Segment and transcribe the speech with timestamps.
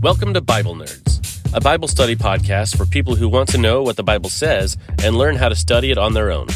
[0.00, 3.96] Welcome to Bible Nerds, a Bible study podcast for people who want to know what
[3.96, 6.46] the Bible says and learn how to study it on their own.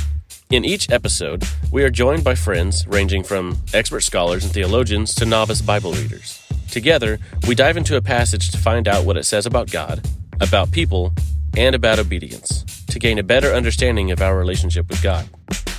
[0.50, 1.43] In each episode,
[1.73, 6.41] we are joined by friends ranging from expert scholars and theologians to novice Bible readers.
[6.71, 7.19] Together,
[7.49, 10.06] we dive into a passage to find out what it says about God,
[10.40, 11.13] about people,
[11.56, 15.29] and about obedience to gain a better understanding of our relationship with God.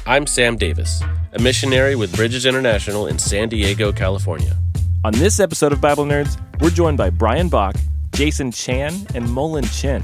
[0.05, 1.01] I'm Sam Davis,
[1.31, 4.57] a missionary with Bridges International in San Diego, California.
[5.05, 7.75] On this episode of Bible Nerds, we're joined by Brian Bach,
[8.13, 10.01] Jason Chan, and Molin Chen.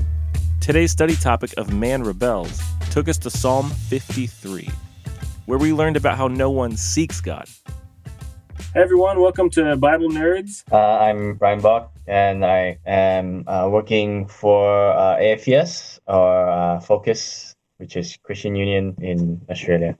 [0.60, 4.70] Today's study topic of Man Rebels took us to Psalm 53,
[5.46, 7.48] where we learned about how no one seeks God.
[8.74, 10.66] Hey everyone, welcome to Bible Nerds.
[10.70, 17.56] Uh, I'm Brian Bach, and I am uh, working for uh, AFES or uh, Focus,
[17.78, 19.98] which is Christian Union in Australia.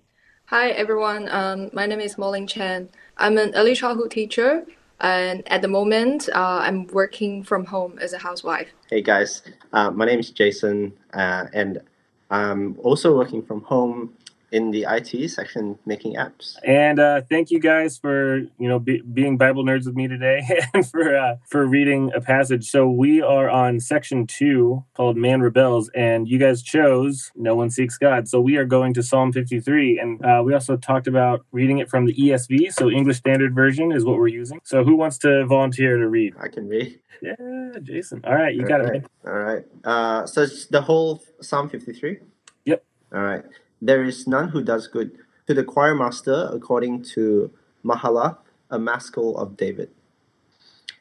[0.48, 2.90] Hi everyone, um, my name is Molin Chen.
[3.16, 4.66] I'm an early childhood teacher,
[5.00, 8.70] and at the moment, uh, I'm working from home as a housewife.
[8.90, 9.42] Hey guys,
[9.74, 11.82] uh, my name is Jason, uh, and
[12.30, 14.14] I'm also working from home
[14.52, 16.58] in the IT section making apps.
[16.64, 20.42] And uh, thank you guys for you know be, being Bible nerds with me today
[20.74, 22.70] and for uh, for reading a passage.
[22.70, 27.70] So we are on section two called "Man Rebels," and you guys chose "No One
[27.70, 31.46] Seeks God." So we are going to Psalm 53, and uh, we also talked about
[31.52, 32.74] reading it from the ESV.
[32.74, 34.60] So English Standard Version is what we're using.
[34.64, 36.34] So who wants to volunteer to read?
[36.40, 37.00] I can read.
[37.22, 37.36] Yeah,
[37.84, 38.22] Jason.
[38.24, 38.90] All right, you got All it.
[38.90, 39.06] right.
[39.28, 39.66] All right.
[39.84, 42.20] Uh, so it's the whole Psalm 53?
[42.66, 42.84] Yep.
[43.14, 43.44] All right.
[43.82, 45.18] There is none who does good.
[45.48, 47.52] To the choir master, according to
[47.84, 48.38] Mahalath,
[48.70, 49.90] a maskil of David.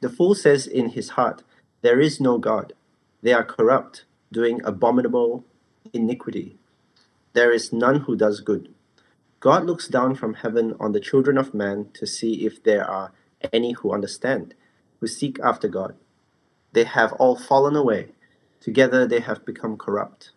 [0.01, 1.43] The fool says in his heart,
[1.83, 2.73] There is no God.
[3.23, 5.45] They are corrupt, doing abominable
[5.93, 6.57] iniquity.
[7.33, 8.73] There is none who does good.
[9.41, 13.13] God looks down from heaven on the children of man to see if there are
[13.53, 14.55] any who understand,
[15.01, 15.95] who seek after God.
[16.73, 18.09] They have all fallen away.
[18.61, 20.33] Together they have become corrupt.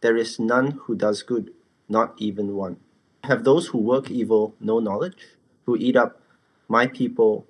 [0.00, 1.52] There is none who does good,
[1.88, 2.76] not even one.
[3.24, 6.20] Have those who work evil no knowledge, who eat up
[6.68, 7.46] my people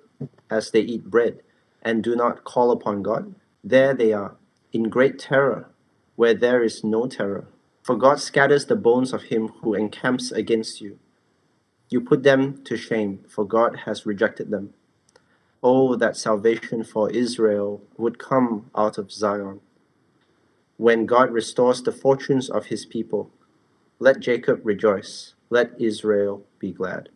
[0.49, 1.41] as they eat bread,
[1.81, 3.35] and do not call upon God?
[3.63, 4.35] There they are,
[4.73, 5.69] in great terror,
[6.15, 7.47] where there is no terror.
[7.83, 10.99] For God scatters the bones of him who encamps against you.
[11.89, 14.73] You put them to shame, for God has rejected them.
[15.63, 19.61] Oh, that salvation for Israel would come out of Zion.
[20.77, 23.31] When God restores the fortunes of his people,
[23.99, 27.09] let Jacob rejoice, let Israel be glad.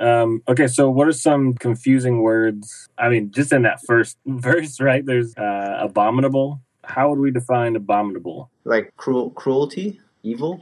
[0.00, 2.88] Um, okay, so what are some confusing words?
[2.98, 5.04] I mean, just in that first verse, right?
[5.04, 6.60] There's uh, abominable.
[6.82, 8.50] How would we define abominable?
[8.64, 10.60] Like cruel, cruelty, evil.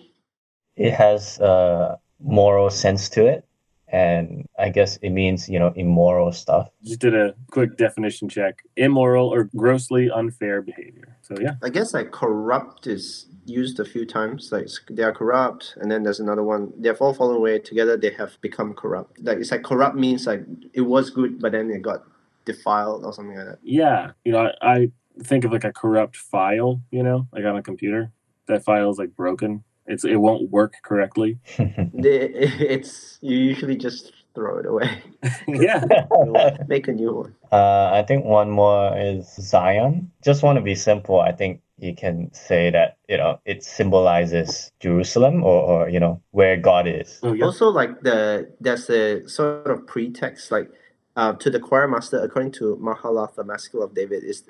[0.76, 3.44] It has a moral sense to it,
[3.92, 6.69] and I guess it means you know immoral stuff.
[6.82, 11.16] Just did a quick definition check: immoral or grossly unfair behavior.
[11.20, 14.50] So yeah, I guess like corrupt is used a few times.
[14.50, 16.72] Like they are corrupt, and then there's another one.
[16.78, 17.97] They have all fallen away together.
[17.97, 19.22] They have become corrupt.
[19.22, 22.04] Like it's like corrupt means like it was good, but then it got
[22.47, 23.59] defiled or something like that.
[23.62, 24.12] yeah.
[24.24, 24.91] You know, I, I
[25.22, 26.80] think of like a corrupt file.
[26.91, 28.10] You know, like on a computer,
[28.47, 29.64] that file is like broken.
[29.87, 31.38] It's it won't work correctly.
[31.59, 35.03] It's you usually just throw it away,
[35.48, 35.84] yeah.
[36.69, 37.34] make a new one.
[37.50, 40.10] Uh, I think one more is Zion.
[40.25, 41.21] Just want to be simple.
[41.21, 46.21] I think you can say that you know it symbolizes Jerusalem or, or you know
[46.31, 47.19] where God is.
[47.22, 47.44] Oh, yeah.
[47.44, 50.71] Also, like the there's a sort of pretext, like
[51.16, 54.44] uh, to the choir master, according to Mahalath, the maskil of David, is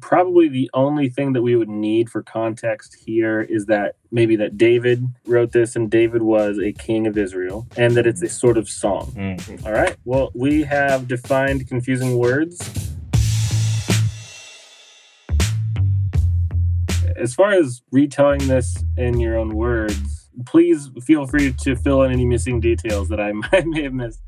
[0.00, 4.58] probably the only thing that we would need for context here is that maybe that
[4.58, 8.58] David wrote this and David was a king of Israel and that it's a sort
[8.58, 9.12] of song.
[9.16, 9.66] Mm.
[9.66, 9.96] All right.
[10.04, 12.58] Well, we have defined confusing words.
[17.16, 22.12] As far as retelling this in your own words, please feel free to fill in
[22.12, 24.20] any missing details that I might may have missed.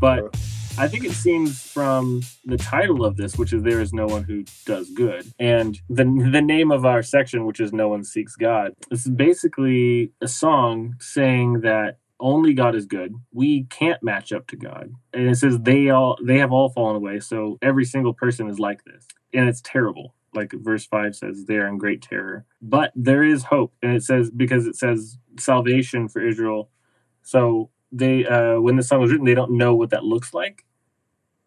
[0.00, 0.36] But
[0.78, 4.22] I think it seems from the title of this, which is "There is no one
[4.22, 8.36] who does good," and the the name of our section, which is "No one seeks
[8.36, 13.12] God." This is basically a song saying that only God is good.
[13.32, 16.94] We can't match up to God, and it says they all they have all fallen
[16.94, 17.18] away.
[17.18, 19.04] So every single person is like this,
[19.34, 20.14] and it's terrible.
[20.32, 22.44] Like verse five says, they are in great terror.
[22.62, 26.70] But there is hope, and it says because it says salvation for Israel.
[27.22, 30.64] So they uh, when the song was written, they don't know what that looks like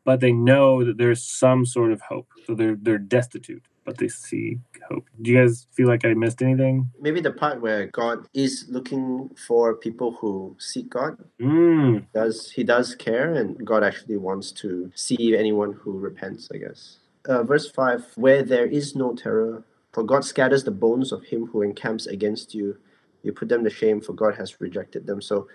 [0.06, 2.27] but they know that there's some sort of hope.
[2.45, 4.59] So they're they're destitute, but they see
[4.89, 5.06] hope.
[5.21, 6.89] Do you guys feel like I missed anything?
[7.00, 11.18] maybe the part where God is looking for people who seek God.
[11.42, 16.50] Mm, Does he does care, and God actually wants to see anyone who repents?
[16.54, 16.97] I guess.
[17.27, 19.63] uh, verse 5 where there is no terror,
[19.94, 22.77] for God scatters the bones of him who encamps against you.
[23.24, 25.21] You put them to shame, for God has rejected them.
[25.21, 25.47] So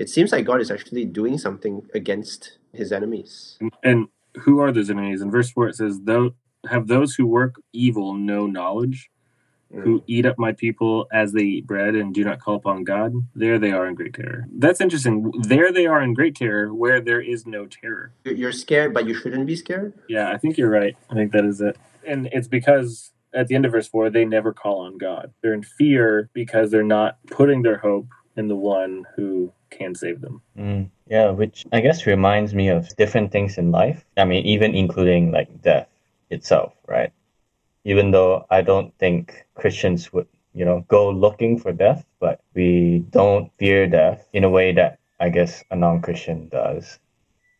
[0.00, 3.58] it seems like God is actually doing something against his enemies.
[3.84, 5.20] And who are those enemies?
[5.20, 6.34] In verse 4, it says, Though
[6.70, 9.10] have those who work evil no knowledge,
[9.70, 10.04] who mm.
[10.06, 13.58] eat up my people as they eat bread and do not call upon God, there
[13.58, 14.46] they are in great terror.
[14.56, 15.32] That's interesting.
[15.42, 18.12] There they are in great terror where there is no terror.
[18.24, 19.92] You're scared, but you shouldn't be scared.
[20.08, 20.96] Yeah, I think you're right.
[21.10, 21.76] I think that is it.
[22.06, 25.32] And it's because at the end of verse 4, they never call on God.
[25.42, 30.20] They're in fear because they're not putting their hope in the one who can save
[30.20, 30.42] them.
[30.56, 34.04] Mm, yeah, which I guess reminds me of different things in life.
[34.16, 35.88] I mean, even including like death
[36.30, 37.12] itself, right?
[37.84, 43.04] Even though I don't think Christians would, you know, go looking for death, but we
[43.10, 46.98] don't fear death in a way that I guess a non Christian does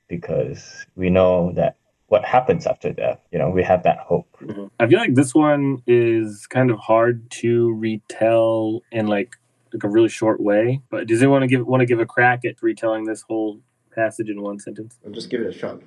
[0.09, 1.77] because we know that
[2.09, 4.37] what happens after death, you know, we have that hope.
[4.81, 9.37] I feel like this one is kind of hard to retell in like
[9.73, 10.81] like a really short way.
[10.91, 13.61] But does anyone want to give want to give a crack at retelling this whole
[13.95, 14.99] passage in one sentence?
[15.05, 15.81] I'll just give it a shot.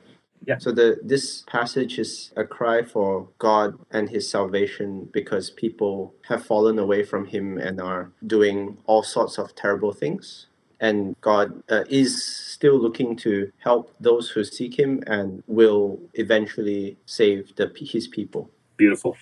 [0.45, 0.57] Yeah.
[0.57, 6.45] So the this passage is a cry for God and his salvation because people have
[6.45, 10.47] fallen away from him and are doing all sorts of terrible things.
[10.79, 16.97] And God uh, is still looking to help those who seek him and will eventually
[17.05, 18.49] save the his people.
[18.75, 19.15] Beautiful.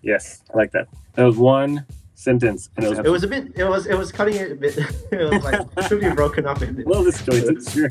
[0.00, 0.88] Yes, I like that.
[1.14, 1.86] That was one
[2.22, 3.52] sentence, and it was It was a bit.
[3.56, 3.86] It was.
[3.86, 4.78] It was cutting it a bit.
[5.12, 6.86] it was like should be broken up a bit.
[6.86, 7.62] a little disjointed.
[7.72, 7.88] Sure.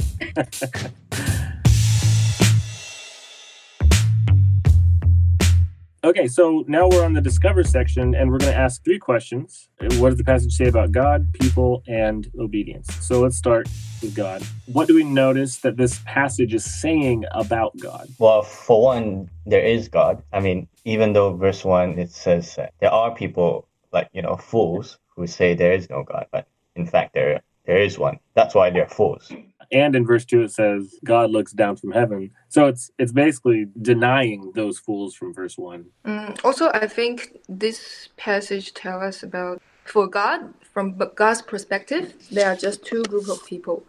[6.03, 9.69] Okay, so now we're on the discover section, and we're going to ask three questions.
[9.99, 12.87] What does the passage say about God, people, and obedience?
[13.01, 13.69] So let's start
[14.01, 14.41] with God.
[14.65, 18.07] What do we notice that this passage is saying about God?
[18.17, 20.23] Well, for one, there is God.
[20.33, 24.35] I mean, even though verse 1 it says that there are people like, you know,
[24.35, 28.19] fools who say there is no God, but in fact there there is one.
[28.33, 29.31] That's why they're fools.
[29.71, 32.31] And in verse two, it says God looks down from heaven.
[32.49, 35.85] So it's it's basically denying those fools from verse one.
[36.05, 42.49] Mm, also, I think this passage tells us about for God, from God's perspective, there
[42.51, 43.83] are just two group of people.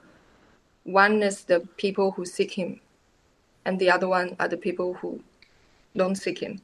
[0.85, 2.81] One is the people who seek Him,
[3.65, 5.21] and the other one are the people who
[5.97, 6.61] don't seek Him.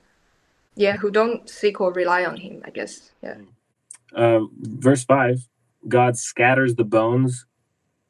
[0.78, 2.62] Yeah, who don't seek or rely on Him.
[2.64, 3.10] I guess.
[3.22, 3.38] Yeah.
[4.14, 5.46] Uh, verse five,
[5.86, 7.46] God scatters the bones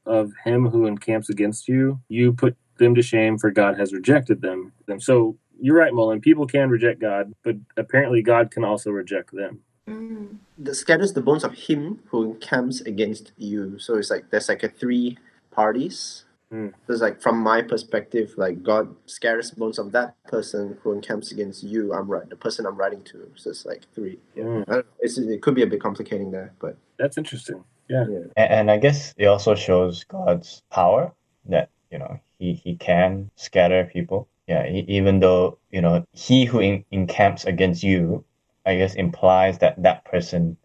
[0.07, 2.01] of him who encamps against you.
[2.09, 4.73] You put them to shame, for God has rejected them.
[4.87, 5.01] Them.
[5.01, 6.21] So you're right, Molin.
[6.21, 9.61] People can reject God, but apparently God can also reject them.
[9.89, 10.37] Mm.
[10.59, 13.79] The scatters the bones of him who encamps against you.
[13.79, 15.19] So it's like there's like a three
[15.51, 16.25] parties.
[16.51, 16.69] Hmm.
[16.87, 20.93] So it's like from my perspective, like God scatters the bones of that person who
[20.93, 21.93] encamps against you.
[21.93, 23.31] I'm right, the person I'm writing to.
[23.35, 24.19] So it's like three.
[24.37, 24.93] Mm, I don't know.
[25.01, 27.65] It's, it could be a bit complicating there, but that's interesting.
[27.89, 28.07] Yeah.
[28.09, 28.19] yeah.
[28.37, 31.13] And, and I guess it also shows God's power
[31.47, 34.29] that, you know, he, he can scatter people.
[34.47, 38.25] Yeah, e- even though, you know, he who en- encamps against you,
[38.65, 40.57] I guess implies that that person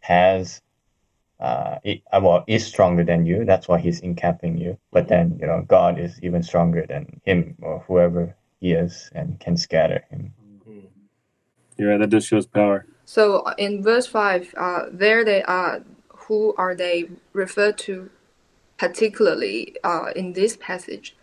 [0.00, 0.60] has,
[1.40, 3.44] uh, it, uh, well, is stronger than you.
[3.44, 4.78] That's why he's encamping you.
[4.90, 9.38] But then, you know, God is even stronger than him or whoever he is and
[9.38, 10.32] can scatter him.
[11.76, 12.00] You're right.
[12.00, 12.86] That does shows power.
[13.04, 15.82] So uh, in verse 5, uh, there they are.
[16.08, 18.10] Who are they referred to
[18.78, 21.14] particularly uh, in this passage?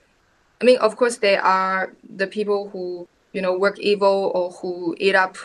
[0.61, 4.95] I mean, of course, they are the people who, you know, work evil or who
[4.97, 5.35] eat up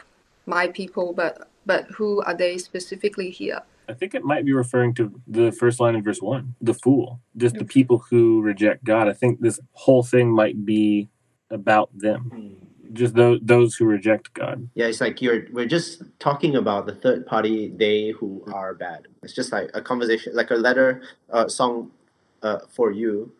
[0.46, 3.62] my people, but, but who are they specifically here?
[3.88, 7.21] I think it might be referring to the first line in verse one, the fool,
[7.37, 9.09] just the people who reject God.
[9.09, 11.09] I think this whole thing might be
[11.50, 12.59] about them,
[12.92, 14.68] just those those who reject God.
[14.75, 19.09] Yeah, it's like you're we're just talking about the third party they who are bad.
[19.23, 21.90] It's just like a conversation, like a letter, uh, song,
[22.42, 23.33] uh, for you.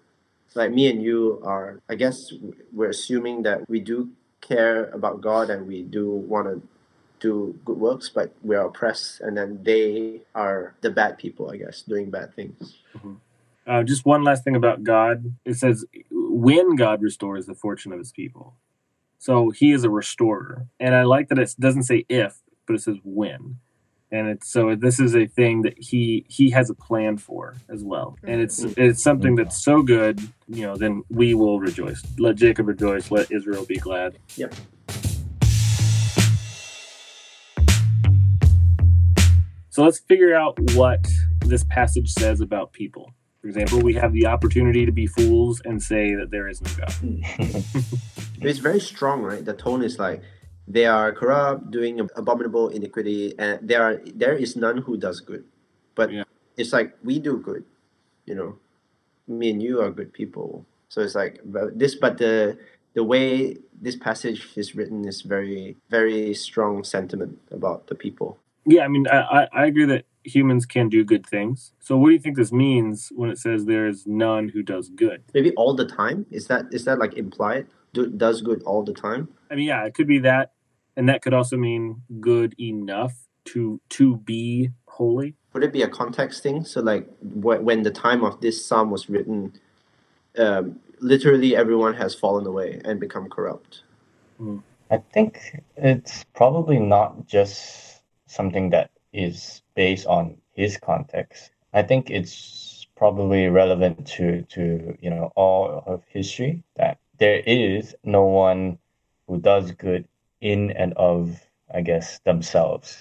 [0.55, 2.33] Like me and you are, I guess
[2.73, 6.63] we're assuming that we do care about God and we do want to
[7.21, 11.57] do good works, but we are oppressed, and then they are the bad people, I
[11.57, 12.77] guess, doing bad things.
[13.67, 15.35] Uh, just one last thing about God.
[15.45, 18.55] It says when God restores the fortune of His people,
[19.19, 22.83] so He is a restorer, and I like that it doesn't say if, but it
[22.83, 23.59] says when,
[24.11, 27.85] and it's so this is a thing that He He has a plan for as
[27.85, 30.77] well, and it's it's something that's so good, you know.
[30.77, 32.03] Then we will rejoice.
[32.19, 33.11] Let Jacob rejoice.
[33.11, 34.19] Let Israel be glad.
[34.37, 34.55] Yep.
[39.79, 41.07] So let's figure out what
[41.47, 43.13] this passage says about people.
[43.41, 46.71] For example, we have the opportunity to be fools and say that there is no
[46.75, 46.93] God.
[46.99, 47.23] Hmm.
[48.43, 49.45] It's very strong, right?
[49.45, 50.21] The tone is like
[50.67, 55.45] they are corrupt, doing abominable iniquity, and there are there is none who does good.
[55.95, 56.27] But Yeah.
[56.57, 57.63] it's like we do good,
[58.27, 58.59] you know.
[59.31, 60.67] Me and you are good people.
[60.89, 62.59] So it's like but this, but the
[62.99, 68.43] the way this passage is written is very very strong sentiment about the people.
[68.69, 71.73] Yeah, I mean, I, I, I agree that humans can do good things.
[71.81, 74.91] So, what do you think this means when it says there is none who does
[74.91, 75.25] good?
[75.33, 76.27] Maybe all the time.
[76.31, 77.67] Is that is that like implied?
[77.95, 79.29] Do, does good all the time?
[79.51, 80.53] I mean, yeah, it could be that,
[80.97, 83.15] and that could also mean good enough
[83.47, 85.35] to to be holy.
[85.55, 86.65] Would it be a context thing?
[86.65, 89.55] So like wh- when the time of this psalm was written,
[90.37, 93.83] um, literally everyone has fallen away and become corrupt.
[94.91, 97.88] I think it's probably not just
[98.29, 101.51] something that is based on his context.
[101.73, 107.95] I think it's probably relevant to to you know all of history that there is
[108.05, 108.79] no one
[109.27, 110.07] who does good
[110.41, 111.41] in and of
[111.73, 112.97] I guess themselves.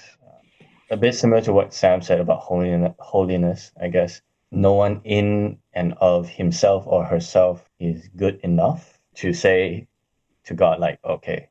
[0.90, 2.96] A bit similar to what Sam said about holiness.
[3.00, 9.34] Holiness, I guess no one in and of himself or herself is good enough to
[9.34, 9.88] say
[10.46, 11.50] to God like, okay,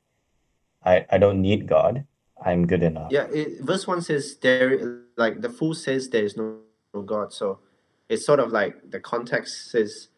[0.85, 2.07] I, I don't need God.
[2.45, 3.11] I'm good enough.
[3.11, 6.59] Yeah, it, verse one says there, like the fool says there is no,
[6.95, 7.33] no God.
[7.33, 7.61] So
[8.09, 10.09] it's sort of like the context says,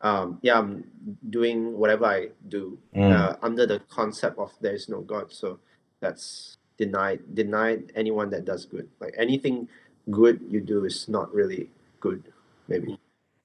[0.00, 0.84] um, yeah, I'm
[1.30, 3.12] doing whatever I do Mm.
[3.12, 5.32] uh, under the concept of there is no God.
[5.32, 5.58] So
[6.00, 8.88] that's denied denied anyone that does good.
[9.00, 9.68] Like anything
[10.10, 12.32] good you do is not really good.
[12.68, 12.98] Maybe.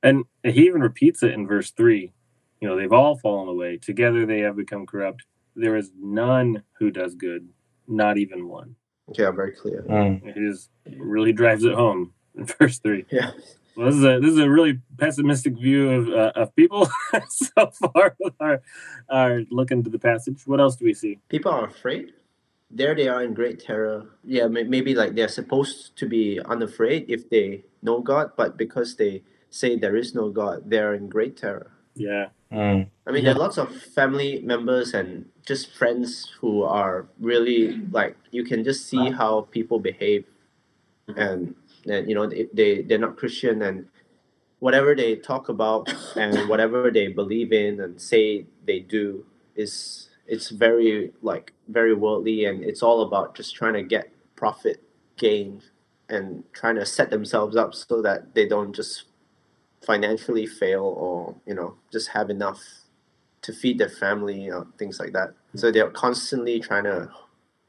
[0.03, 2.11] And he even repeats it in verse three.
[2.59, 3.77] You know, they've all fallen away.
[3.77, 5.25] Together they have become corrupt.
[5.55, 7.47] There is none who does good,
[7.91, 8.75] not even one.
[9.13, 9.83] Yeah, very clear.
[9.89, 10.25] Mm.
[10.25, 13.05] It just really drives it home in verse three.
[13.11, 13.31] Yeah.
[13.75, 16.89] Well, this is a this is a really pessimistic view of uh, of people
[17.29, 18.61] so far Are our
[19.09, 20.45] our look into the passage.
[20.45, 21.19] What else do we see?
[21.29, 22.13] people are afraid.
[22.69, 24.07] There they are in great terror.
[24.23, 29.23] Yeah, maybe like they're supposed to be unafraid if they know God, but because they
[29.49, 31.71] say there is no God, they're in great terror.
[31.95, 32.87] Yeah, Mm.
[33.07, 38.17] I mean, there are lots of family members and just friends who are really like
[38.31, 40.25] you can just see how people behave,
[41.15, 41.55] and
[41.85, 43.87] and you know they, they they're not Christian and
[44.59, 50.49] whatever they talk about and whatever they believe in and say they do is it's
[50.49, 54.83] very like very worldly and it's all about just trying to get profit
[55.17, 55.61] gain
[56.09, 59.05] and trying to set themselves up so that they don't just
[59.85, 62.61] financially fail or you know just have enough
[63.41, 67.09] to feed their family or things like that so they're constantly trying to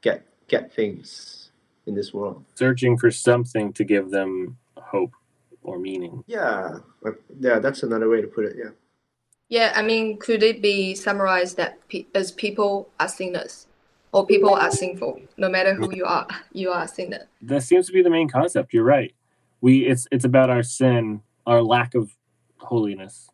[0.01, 1.49] get get things
[1.87, 5.13] in this world searching for something to give them hope
[5.63, 6.23] or meaning.
[6.27, 6.77] yeah
[7.39, 8.69] yeah that's another way to put it yeah
[9.49, 13.67] Yeah, I mean, could it be summarized that pe- as people are sinners,
[14.11, 15.19] or people are sinful?
[15.37, 17.27] No matter who you are, you are a sinner.
[17.41, 18.73] That seems to be the main concept.
[18.73, 19.13] You're right.
[19.61, 22.11] We it's it's about our sin, our lack of
[22.57, 23.29] holiness,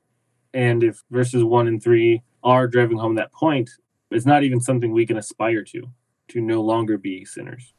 [0.54, 3.70] and if verses one and three are driving home that point,
[4.12, 5.90] it's not even something we can aspire to
[6.30, 7.74] to no longer be sinners.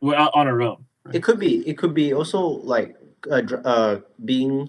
[0.00, 0.86] Well, on our own.
[1.12, 2.96] it could be it could be also like
[3.30, 4.68] uh, uh being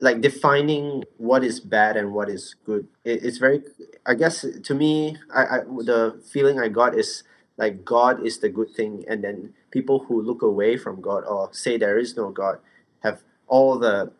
[0.00, 2.86] like defining what is bad and what is good.
[3.04, 3.62] It, it's very
[4.06, 7.22] i guess to me I, I the feeling i got is
[7.56, 11.50] like god is the good thing and then people who look away from god or
[11.52, 12.58] say there is no god
[13.02, 14.12] have all the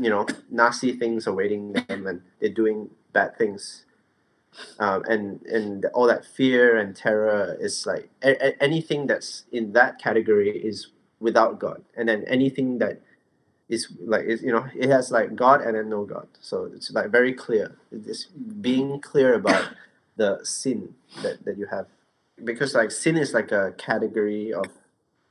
[0.00, 3.84] you know nasty things awaiting them and they're doing bad things.
[4.78, 9.72] Um, and and all that fear and terror is like a- a- anything that's in
[9.72, 10.88] that category is
[11.20, 13.00] without God, and then anything that
[13.68, 16.90] is like is you know it has like God and then no God, so it's
[16.92, 17.76] like very clear.
[17.92, 19.70] It's being clear about
[20.16, 21.86] the sin that that you have,
[22.44, 24.66] because like sin is like a category of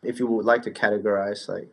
[0.03, 1.69] if you would like to categorize like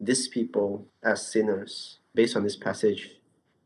[0.00, 3.10] these people as sinners based on this passage,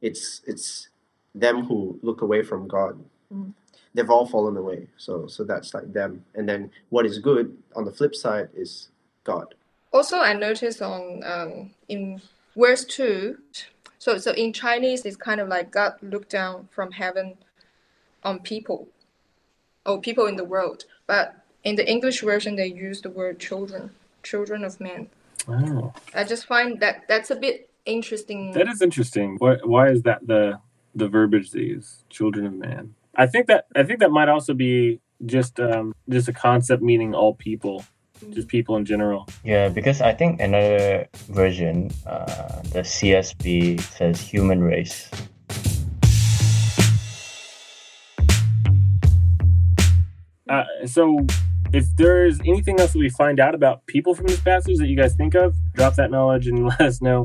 [0.01, 0.89] it's it's
[1.35, 3.03] them who look away from God
[3.95, 4.89] they've all fallen away.
[4.97, 6.25] So so that's like them.
[6.35, 8.89] And then what is good on the flip side is
[9.23, 9.55] God.
[9.93, 12.21] Also, I noticed on um, in
[12.57, 13.39] verse two.
[13.99, 17.37] So so in Chinese, it's kind of like God looked down from heaven
[18.25, 18.89] on people,
[19.87, 20.85] or people in the world.
[21.07, 23.91] But in the English version, they use the word children,
[24.23, 25.09] children of men.
[25.47, 28.53] Oh, I just find that that's a bit interesting.
[28.53, 29.37] that is interesting.
[29.39, 30.61] Why, why is that the
[30.95, 32.05] the verbiage they use?
[32.11, 32.95] Children of man.
[33.17, 37.15] I think that I think that might also be just um, just a concept meaning
[37.15, 37.85] all people.
[38.31, 39.27] just people in general.
[39.45, 45.11] Yeah, because I think another version, uh, the CSB says human race.
[50.49, 51.27] Uh, so,
[51.73, 54.97] if there's anything else that we find out about people from this passage that you
[54.97, 57.25] guys think of, drop that knowledge and let us know.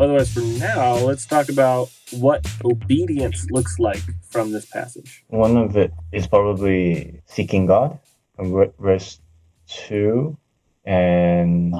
[0.00, 5.24] Otherwise, for now, let's talk about what obedience looks like from this passage.
[5.28, 7.98] One of it is probably seeking God,
[8.38, 9.20] verse
[9.68, 10.38] 2,
[10.86, 11.74] and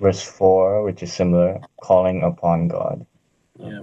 [0.00, 3.04] verse 4, which is similar, calling upon God.
[3.58, 3.82] Yeah.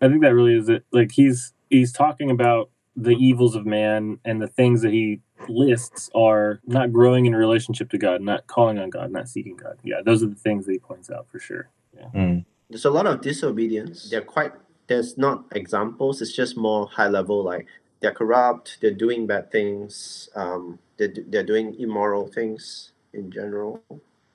[0.00, 0.84] I think that really is it.
[0.92, 6.10] Like he's he's talking about the evils of man and the things that he lists
[6.14, 9.78] are not growing in relationship to God, not calling on God, not seeking God.
[9.82, 11.68] Yeah, those are the things that he points out for sure.
[11.94, 12.08] Yeah.
[12.14, 12.44] Mm.
[12.70, 14.08] There's a lot of disobedience.
[14.08, 14.52] They're quite
[14.86, 16.20] there's not examples.
[16.20, 17.44] It's just more high level.
[17.44, 17.66] Like
[18.00, 18.78] they're corrupt.
[18.80, 20.28] They're doing bad things.
[20.34, 23.82] Um, they're they're doing immoral things in general.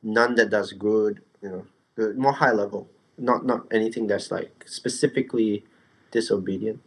[0.04, 1.22] None that does good.
[1.42, 2.88] You know, good, more high level.
[3.18, 5.66] Not not anything that's like specifically
[6.12, 6.82] disobedient.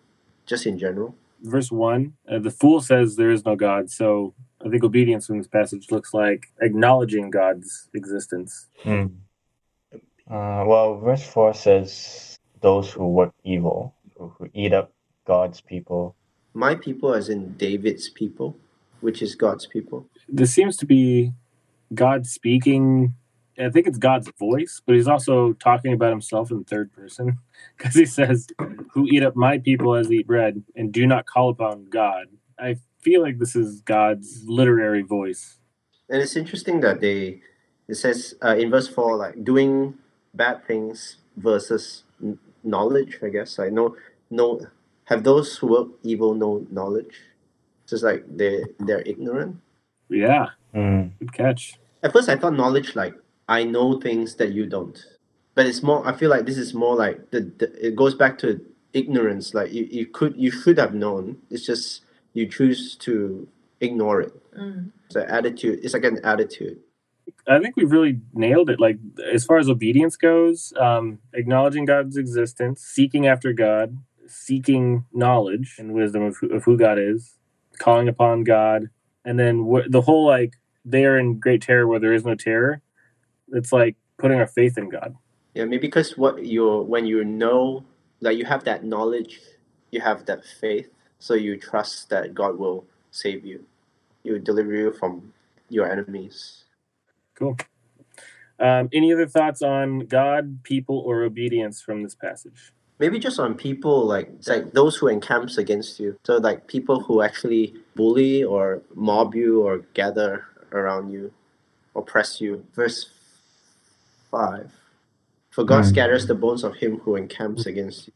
[0.46, 1.14] Just in general.
[1.42, 3.90] Verse one, uh, the fool says there is no God.
[3.90, 8.66] So I think obedience in this passage looks like acknowledging God's existence.
[8.82, 9.12] Mm.
[10.30, 14.92] Uh, well, verse 4 says, Those who work evil, who, who eat up
[15.26, 16.16] God's people.
[16.52, 18.56] My people, as in David's people,
[19.00, 20.06] which is God's people.
[20.28, 21.32] This seems to be
[21.94, 23.14] God speaking.
[23.58, 27.38] I think it's God's voice, but he's also talking about himself in third person
[27.78, 28.48] because he says,
[28.92, 32.26] Who eat up my people as eat bread and do not call upon God.
[32.58, 35.58] I feel like this is God's literary voice.
[36.10, 37.40] And it's interesting that they,
[37.86, 39.94] it says uh, in verse 4, like doing
[40.34, 43.58] bad things versus n- knowledge, I guess.
[43.58, 43.96] I know,
[44.30, 44.66] no,
[45.04, 47.14] have those who work evil no knowledge?
[47.86, 49.56] Just like they they're ignorant.
[50.08, 51.12] Yeah, Mm.
[51.18, 51.78] good catch.
[52.02, 53.14] At first, I thought knowledge like
[53.48, 55.02] I know things that you don't,
[55.54, 56.06] but it's more.
[56.06, 58.60] I feel like this is more like the, the it goes back to
[58.92, 59.54] ignorance.
[59.54, 61.38] Like you, you could you should have known.
[61.50, 62.02] It's just
[62.34, 63.48] you choose to
[63.80, 64.34] ignore it.
[65.06, 65.80] It's an attitude.
[65.82, 66.78] It's like an attitude.
[67.46, 68.80] I think we've really nailed it.
[68.80, 68.98] Like
[69.32, 75.94] as far as obedience goes, um, acknowledging God's existence, seeking after God, seeking knowledge and
[75.94, 77.36] wisdom of who, of who God is,
[77.78, 78.90] calling upon God,
[79.24, 82.34] and then wh- the whole like they are in great terror where there is no
[82.34, 82.82] terror.
[83.52, 85.16] It's like putting our faith in God.
[85.54, 87.84] Yeah, maybe because what you when you know
[88.20, 89.40] like you have that knowledge,
[89.90, 93.64] you have that faith, so you trust that God will save you.
[94.24, 95.32] Will deliver you from
[95.70, 96.64] your enemies.
[97.38, 97.56] Cool.
[98.58, 102.72] Um, any other thoughts on God, people, or obedience from this passage?
[102.98, 106.18] Maybe just on people like it's like those who encamps against you.
[106.24, 111.32] So like people who actually bully or mob you or gather around you,
[111.94, 112.66] oppress you.
[112.74, 113.10] Verse
[114.32, 114.72] five.
[115.50, 115.88] For God Mm.
[115.90, 118.12] scatters the bones of him who encamps against you.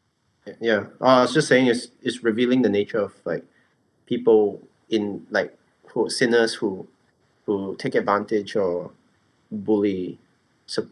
[0.60, 0.86] Yeah.
[1.00, 3.44] Oh, I was just saying it's it's revealing the nature of like
[4.06, 5.56] people in like
[5.90, 6.88] who sinners who
[7.46, 8.90] who take advantage or
[9.52, 10.18] bully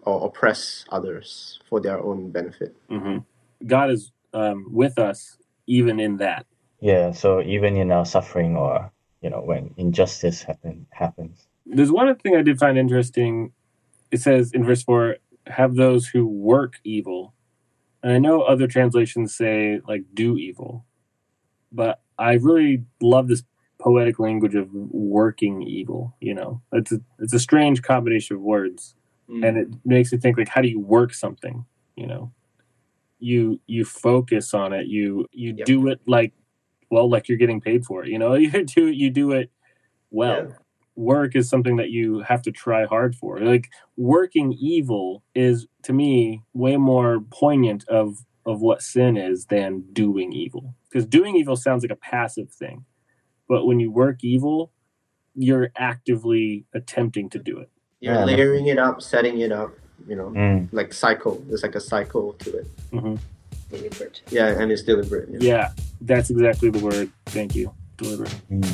[0.04, 2.76] or oppress others for their own benefit.
[2.88, 3.18] hmm
[3.66, 6.46] God is um, with us even in that.
[6.80, 11.46] Yeah, so even in our suffering or, you know, when injustice happen, happens.
[11.66, 13.52] There's one other thing I did find interesting.
[14.10, 17.34] It says in verse 4 have those who work evil.
[18.02, 20.86] And I know other translations say, like, do evil.
[21.70, 23.42] But I really love this
[23.80, 26.14] poetic language of working evil.
[26.20, 28.94] You know, it's a, it's a strange combination of words.
[29.28, 29.44] Hmm.
[29.44, 31.64] and it makes you think like how do you work something
[31.94, 32.32] you know
[33.20, 35.66] you you focus on it you you Yep.
[35.66, 36.32] do it like
[36.90, 39.50] well like you're getting paid for it you know you do it you do it
[40.10, 40.54] well Yeah.
[40.96, 45.92] work is something that you have to try hard for like working evil is to
[45.92, 48.16] me way more poignant of
[48.46, 52.84] of what sin is than doing evil because doing evil sounds like a passive thing
[53.50, 54.58] but when you work evil
[55.46, 57.68] you're actively attempting to do it
[58.00, 58.24] You're Yeah.
[58.24, 59.70] layering it up, setting it up,
[60.08, 60.68] you know, Mm.
[60.72, 61.34] like cycle.
[61.46, 62.66] There's like a cycle to it.
[62.92, 63.16] hmm
[63.70, 64.16] Deliberate.
[64.36, 65.28] Yeah, and it's deliberate.
[65.32, 65.38] Yeah.
[65.50, 65.66] Yeah,
[66.00, 67.06] that's exactly the word.
[67.36, 67.66] Thank you.
[67.98, 68.34] Deliberate.
[68.50, 68.66] Mm.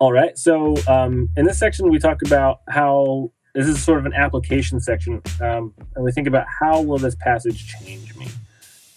[0.00, 0.36] All right.
[0.36, 4.80] So um, in this section, we talk about how this is sort of an application
[4.80, 8.26] section, um, and we think about how will this passage change me.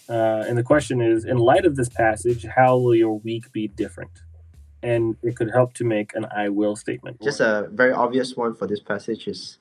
[0.08, 3.68] Uh, and the question is, in light of this passage, how will your week be
[3.68, 4.22] different?
[4.82, 7.20] And it could help to make an "I will" statement.
[7.20, 9.58] Just a very obvious one for this passage is,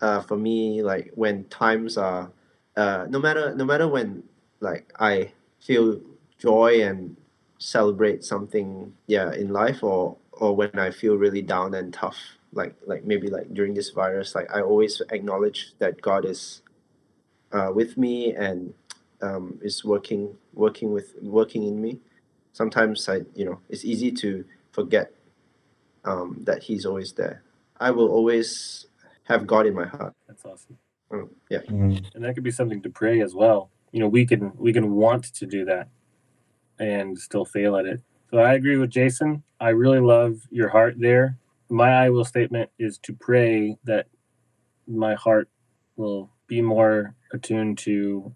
[0.00, 2.30] uh, for me, like when times are,
[2.76, 4.22] uh, no matter no matter when
[4.60, 6.00] like I feel
[6.38, 7.16] joy and
[7.58, 12.18] celebrate something yeah in life or or when I feel really down and tough
[12.52, 16.60] like like maybe like during this virus like I always acknowledge that God is
[17.52, 18.74] uh, with me and
[19.22, 21.98] um, is working working with working in me
[22.52, 25.12] sometimes I you know it's easy to forget
[26.04, 27.42] um, that he's always there
[27.78, 28.86] I will always
[29.24, 30.78] have God in my heart That's awesome.
[31.10, 32.04] Um, yeah Mm.
[32.14, 33.70] And that could be something to pray as well.
[33.92, 35.88] You know, we can we can want to do that
[36.78, 38.00] and still fail at it.
[38.30, 39.42] So I agree with Jason.
[39.60, 41.38] I really love your heart there.
[41.68, 44.06] My I will statement is to pray that
[44.86, 45.48] my heart
[45.96, 48.34] will be more attuned to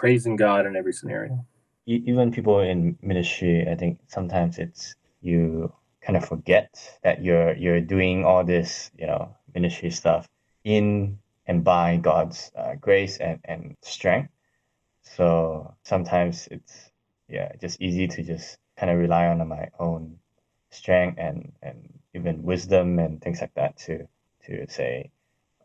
[0.00, 1.44] praising God in every scenario.
[1.84, 6.70] Even people in ministry, I think sometimes it's you kind of forget
[7.02, 10.26] that you're you're doing all this, you know, ministry stuff
[10.64, 14.30] in and by God's uh, grace and and strength.
[15.02, 16.90] So sometimes it's
[17.28, 20.16] yeah, just easy to just kind of rely on my own
[20.70, 21.76] strength and and
[22.14, 24.08] even wisdom and things like that to
[24.46, 25.10] to say,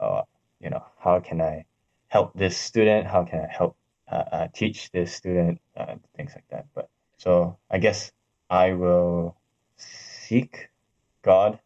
[0.02, 0.24] uh,
[0.60, 1.63] you know, how can I
[2.10, 3.08] help this student?
[3.08, 3.78] How can I help
[4.12, 6.65] uh, uh, teach this student uh, things like that.
[6.74, 8.12] But so I guess
[8.50, 9.36] I will
[9.78, 10.70] seek
[11.24, 11.60] God,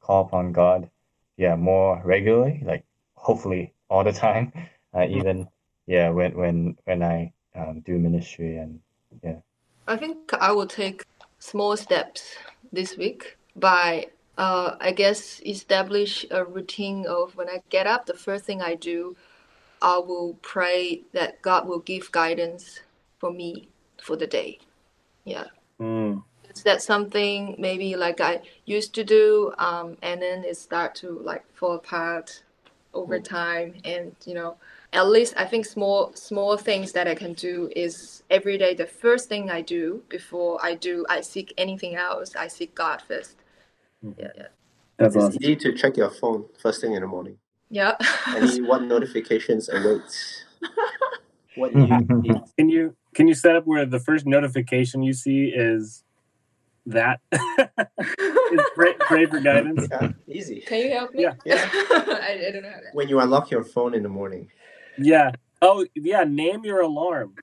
[0.00, 0.90] call upon God,
[1.36, 4.52] yeah, more regularly, like hopefully all the time,
[4.94, 5.48] uh, even
[5.86, 8.80] yeah when when when I um, do ministry and
[9.22, 9.36] yeah.
[9.86, 11.04] I think I will take
[11.38, 12.36] small steps
[12.72, 14.06] this week by,
[14.38, 18.74] uh, I guess, establish a routine of when I get up, the first thing I
[18.76, 19.16] do,
[19.82, 22.80] I will pray that God will give guidance
[23.18, 23.68] for me
[24.00, 24.60] for the day.
[25.24, 25.46] Yeah.
[25.80, 26.22] Mm,
[26.54, 31.18] Is that something maybe like I used to do, um, and then it start to
[31.24, 32.44] like fall apart
[32.94, 34.56] over time, and you know,
[34.92, 38.74] at least I think small small things that I can do is every day.
[38.74, 42.36] The first thing I do before I do, I seek anything else.
[42.36, 43.36] I seek God first.
[44.16, 44.46] Yeah, yeah,
[44.98, 45.42] that's it's awesome.
[45.42, 47.38] easy to check your phone first thing in the morning
[47.72, 47.96] yeah.
[48.28, 50.44] and see what notifications awaits
[51.56, 51.86] what you
[52.56, 56.04] Can you can you set up where the first notification you see is
[56.86, 59.88] that is pray, pray for guidance?
[59.90, 61.22] yeah easy can you help me?
[61.22, 61.34] Yeah.
[61.44, 61.68] Yeah.
[61.72, 62.90] I, I don't know how that.
[62.92, 64.48] when you unlock your phone in the morning
[64.98, 65.32] Yeah.
[65.62, 66.24] Oh yeah.
[66.24, 67.36] Name your alarm.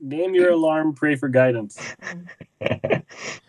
[0.00, 0.94] Name your alarm.
[0.94, 1.76] Pray for guidance.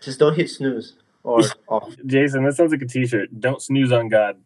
[0.02, 0.96] just don't hit snooze
[1.26, 3.40] or off Jason, that sounds like a T-shirt.
[3.40, 4.40] Don't snooze on God.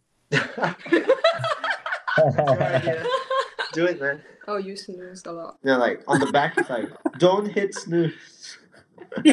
[3.73, 5.59] do it man Oh, you snoozed a lot.
[5.63, 8.59] yeah like on the back it's like don't hit snooze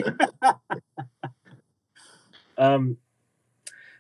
[2.58, 2.98] Um,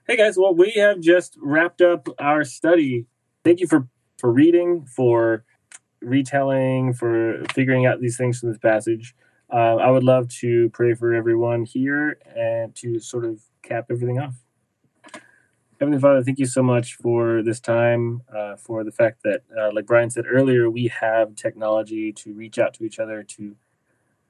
[0.07, 3.05] hey guys, well we have just wrapped up our study.
[3.43, 5.43] Thank you for for reading, for
[6.01, 9.13] retelling, for figuring out these things from this passage.
[9.53, 14.19] Uh, I would love to pray for everyone here and to sort of cap everything
[14.19, 14.33] off.
[15.79, 19.69] Heavenly Father, thank you so much for this time, uh, for the fact that, uh,
[19.73, 23.55] like Brian said earlier, we have technology to reach out to each other, to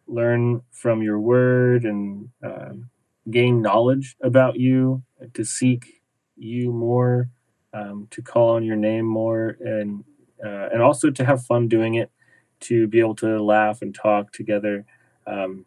[0.08, 2.90] learn from your word and um,
[3.32, 6.02] gain knowledge about you, to seek
[6.36, 7.30] you more,
[7.74, 10.04] um, to call on your name more, and
[10.46, 12.12] uh, and also to have fun doing it,
[12.60, 14.86] to be able to laugh and talk together.
[15.26, 15.66] Um,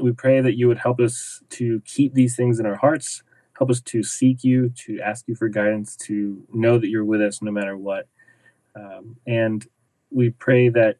[0.00, 3.22] we pray that you would help us to keep these things in our hearts,
[3.58, 7.20] help us to seek you, to ask you for guidance, to know that you're with
[7.20, 8.06] us no matter what.
[8.74, 9.66] Um, and
[10.10, 10.96] we pray that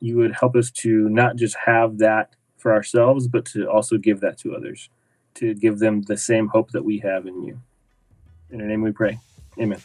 [0.00, 4.20] you would help us to not just have that for ourselves, but to also give
[4.20, 4.88] that to others,
[5.34, 7.60] to give them the same hope that we have in you.
[8.50, 9.18] In your name we pray.
[9.58, 9.80] Amen.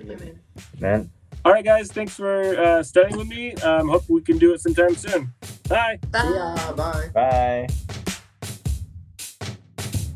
[0.00, 0.40] Amen.
[0.78, 1.10] Man,
[1.44, 3.54] All right, guys, thanks for uh, studying with me.
[3.56, 5.32] Um, hope we can do it sometime soon.
[5.68, 5.98] Bye.
[6.10, 6.32] Bye.
[6.34, 7.68] yeah bye bye.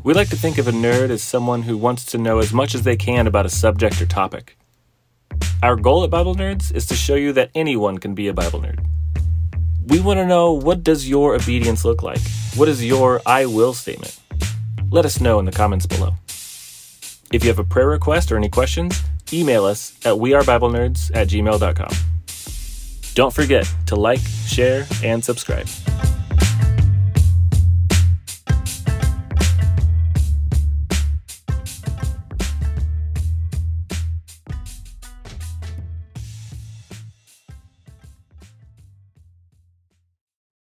[0.04, 2.74] We like to think of a nerd as someone who wants to know as much
[2.74, 4.58] as they can about a subject or topic.
[5.62, 8.60] Our goal at Bible Nerds is to show you that anyone can be a Bible
[8.60, 8.84] nerd.
[9.86, 12.20] We want to know what does your obedience look like?
[12.54, 14.20] What is your I will statement?
[14.90, 16.12] Let us know in the comments below.
[17.32, 21.94] If you have a prayer request or any questions, email us at wearebiblenerds at gmail.com.
[23.14, 25.66] Don't forget to like, share, and subscribe.